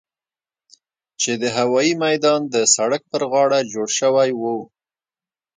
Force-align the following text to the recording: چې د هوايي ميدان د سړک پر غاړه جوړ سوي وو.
چې 1.21 1.31
د 1.41 1.43
هوايي 1.57 1.93
ميدان 2.05 2.41
د 2.53 2.55
سړک 2.75 3.01
پر 3.11 3.21
غاړه 3.31 3.59
جوړ 3.73 3.87
سوي 3.99 4.29
وو. 4.41 4.57